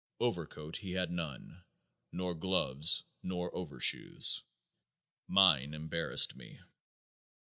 Overcoat 0.19 0.77
he 0.77 0.93
had 0.93 1.11
none. 1.11 1.61
Nor 2.11 2.33
gloves, 2.33 3.03
nor 3.21 3.55
overshoes. 3.55 4.41
Mine 5.27 5.75
embarrassed 5.75 6.35
me. 6.35 6.59